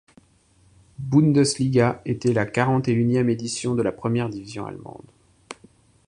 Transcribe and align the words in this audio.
Bundesliga 0.97 2.01
était 2.05 2.33
la 2.33 2.47
quarante-et-unième 2.47 3.29
édition 3.29 3.75
de 3.75 3.83
la 3.83 3.91
première 3.91 4.29
division 4.29 4.65
allemande. 4.65 5.05